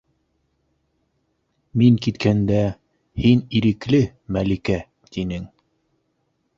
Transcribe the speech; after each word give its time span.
Мин 1.83 1.99
киткәндә: 2.07 2.63
«Һин 3.25 3.45
ирекле, 3.61 4.03
Мәликә!»- 4.37 4.83
тинең. 5.15 5.49